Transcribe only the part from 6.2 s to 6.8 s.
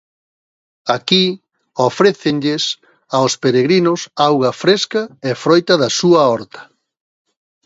horta.